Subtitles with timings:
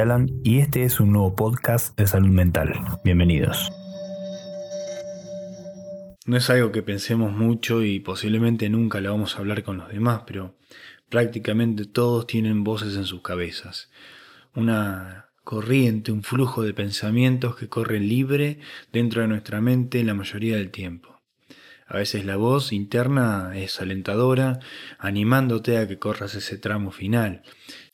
[0.00, 2.72] Alan y este es un nuevo podcast de salud mental.
[3.04, 3.72] Bienvenidos.
[6.26, 9.88] No es algo que pensemos mucho y posiblemente nunca lo vamos a hablar con los
[9.88, 10.54] demás, pero
[11.08, 13.90] prácticamente todos tienen voces en sus cabezas.
[14.54, 18.58] Una corriente, un flujo de pensamientos que corre libre
[18.92, 21.17] dentro de nuestra mente la mayoría del tiempo.
[21.88, 24.60] A veces la voz interna es alentadora,
[24.98, 27.42] animándote a que corras ese tramo final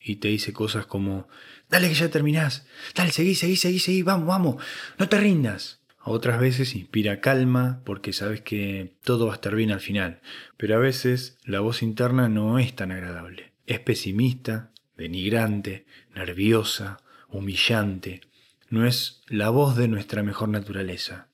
[0.01, 1.29] y te dice cosas como,
[1.71, 4.57] dale que ya terminás, dale, seguí, seguí, seguí, seguí, vamos, vamos,
[4.99, 5.81] no te rindas.
[6.07, 10.21] Otras veces inspira calma porque sabes que todo va a estar bien al final,
[10.57, 13.53] pero a veces la voz interna no es tan agradable.
[13.67, 18.21] Es pesimista, denigrante, nerviosa, humillante.
[18.69, 21.29] No es la voz de nuestra mejor naturaleza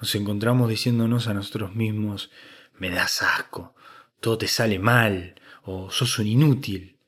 [0.00, 2.30] nos encontramos diciéndonos a nosotros mismos,
[2.78, 3.74] me das asco,
[4.20, 6.98] todo te sale mal, o sos un inútil.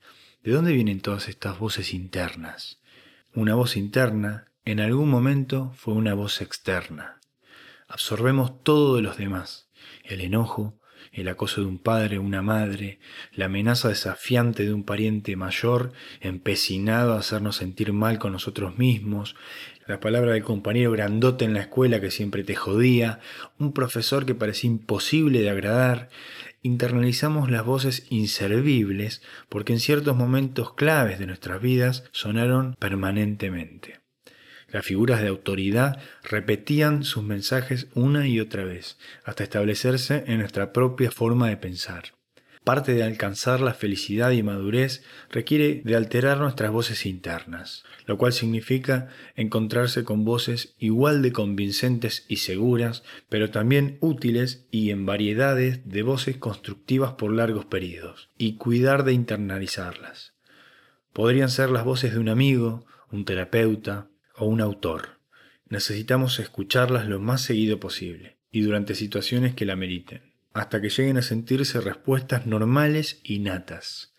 [0.42, 2.80] ¿De dónde vienen todas estas voces internas?
[3.34, 7.20] Una voz interna en algún momento fue una voz externa.
[7.88, 9.68] Absorbemos todo de los demás,
[10.04, 10.79] el enojo,
[11.12, 12.98] el acoso de un padre o una madre,
[13.32, 19.36] la amenaza desafiante de un pariente mayor empecinado a hacernos sentir mal con nosotros mismos,
[19.86, 23.20] la palabra del compañero grandote en la escuela que siempre te jodía,
[23.58, 26.10] un profesor que parecía imposible de agradar,
[26.62, 34.00] internalizamos las voces inservibles porque en ciertos momentos claves de nuestras vidas sonaron permanentemente.
[34.72, 40.72] Las figuras de autoridad repetían sus mensajes una y otra vez, hasta establecerse en nuestra
[40.72, 42.12] propia forma de pensar.
[42.62, 48.34] Parte de alcanzar la felicidad y madurez requiere de alterar nuestras voces internas, lo cual
[48.34, 55.88] significa encontrarse con voces igual de convincentes y seguras, pero también útiles y en variedades
[55.88, 60.34] de voces constructivas por largos periodos, y cuidar de internalizarlas.
[61.14, 64.09] Podrían ser las voces de un amigo, un terapeuta,
[64.40, 65.20] o un autor.
[65.68, 71.18] Necesitamos escucharlas lo más seguido posible y durante situaciones que la meriten, hasta que lleguen
[71.18, 74.12] a sentirse respuestas normales y natas,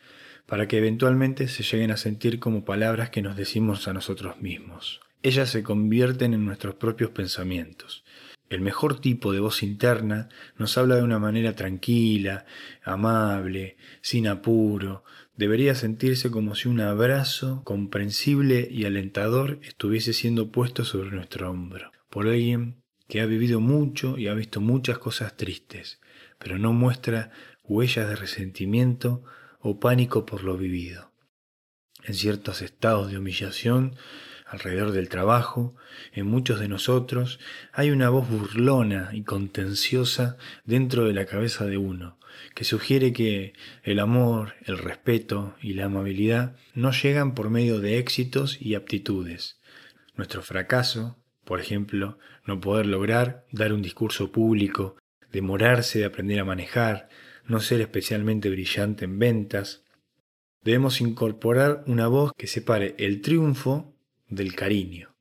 [0.45, 5.01] para que eventualmente se lleguen a sentir como palabras que nos decimos a nosotros mismos.
[5.23, 8.05] Ellas se convierten en nuestros propios pensamientos.
[8.51, 12.45] El mejor tipo de voz interna nos habla de una manera tranquila,
[12.83, 15.05] amable, sin apuro,
[15.37, 21.93] debería sentirse como si un abrazo comprensible y alentador estuviese siendo puesto sobre nuestro hombro,
[22.09, 26.01] por alguien que ha vivido mucho y ha visto muchas cosas tristes,
[26.37, 27.31] pero no muestra
[27.63, 29.23] huellas de resentimiento
[29.61, 31.13] o pánico por lo vivido.
[32.03, 33.95] En ciertos estados de humillación,
[34.51, 35.73] alrededor del trabajo,
[36.11, 37.39] en muchos de nosotros,
[37.71, 42.19] hay una voz burlona y contenciosa dentro de la cabeza de uno,
[42.53, 43.53] que sugiere que
[43.83, 49.57] el amor, el respeto y la amabilidad no llegan por medio de éxitos y aptitudes.
[50.17, 54.97] Nuestro fracaso, por ejemplo, no poder lograr dar un discurso público,
[55.31, 57.07] demorarse de aprender a manejar,
[57.45, 59.85] no ser especialmente brillante en ventas,
[60.61, 63.90] debemos incorporar una voz que separe el triunfo
[64.31, 65.15] del cariño,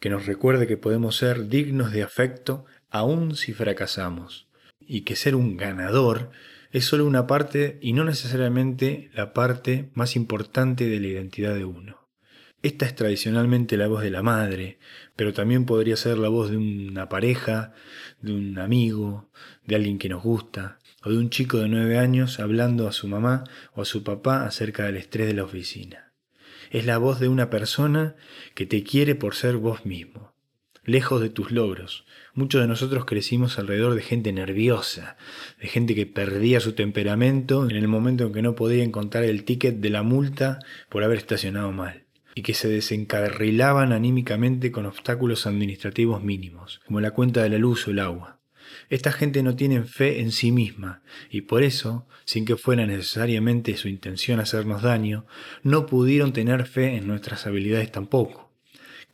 [0.00, 4.48] que nos recuerde que podemos ser dignos de afecto aun si fracasamos,
[4.80, 6.30] y que ser un ganador
[6.72, 11.64] es solo una parte y no necesariamente la parte más importante de la identidad de
[11.64, 12.08] uno.
[12.62, 14.78] Esta es tradicionalmente la voz de la madre,
[15.16, 17.74] pero también podría ser la voz de una pareja,
[18.22, 19.30] de un amigo,
[19.66, 23.06] de alguien que nos gusta, o de un chico de nueve años hablando a su
[23.06, 23.44] mamá
[23.74, 26.13] o a su papá acerca del estrés de la oficina.
[26.74, 28.16] Es la voz de una persona
[28.56, 30.32] que te quiere por ser vos mismo,
[30.82, 32.04] lejos de tus logros.
[32.34, 35.16] Muchos de nosotros crecimos alrededor de gente nerviosa,
[35.60, 39.44] de gente que perdía su temperamento en el momento en que no podía encontrar el
[39.44, 40.58] ticket de la multa
[40.88, 47.12] por haber estacionado mal, y que se desencarrilaban anímicamente con obstáculos administrativos mínimos, como la
[47.12, 48.40] cuenta de la luz o el agua.
[48.90, 53.76] Esta gente no tiene fe en sí misma y por eso, sin que fuera necesariamente
[53.76, 55.26] su intención hacernos daño,
[55.62, 58.52] no pudieron tener fe en nuestras habilidades tampoco.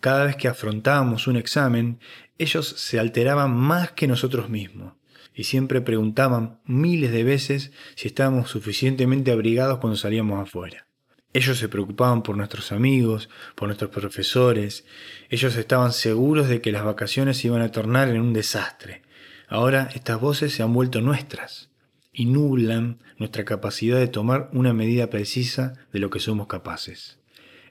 [0.00, 2.00] Cada vez que afrontábamos un examen,
[2.38, 4.94] ellos se alteraban más que nosotros mismos
[5.34, 10.86] y siempre preguntaban miles de veces si estábamos suficientemente abrigados cuando salíamos afuera.
[11.32, 14.84] Ellos se preocupaban por nuestros amigos, por nuestros profesores,
[15.28, 19.02] ellos estaban seguros de que las vacaciones iban a tornar en un desastre.
[19.50, 21.70] Ahora estas voces se han vuelto nuestras
[22.12, 27.18] y nublan nuestra capacidad de tomar una medida precisa de lo que somos capaces.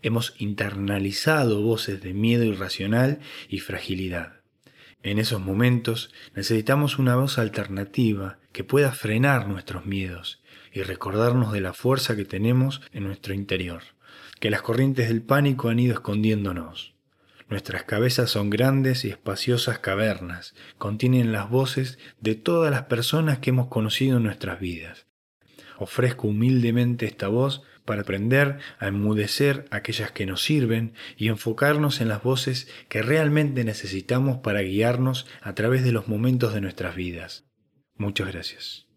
[0.02, 4.42] Hemos internalizado voces de miedo irracional y fragilidad.
[5.04, 10.44] En esos momentos necesitamos una voz alternativa que pueda frenar nuestros miedos
[10.74, 13.84] y recordarnos de la fuerza que tenemos en nuestro interior,
[14.42, 16.99] que las corrientes del pánico han ido escondiéndonos.
[17.50, 23.50] Nuestras cabezas son grandes y espaciosas cavernas, contienen las voces de todas las personas que
[23.50, 25.08] hemos conocido en nuestras vidas.
[25.80, 32.10] Ofrezco humildemente esta voz para aprender a enmudecer aquellas que nos sirven y enfocarnos en
[32.10, 37.46] las voces que realmente necesitamos para guiarnos a través de los momentos de nuestras vidas.
[37.96, 38.89] Muchas gracias.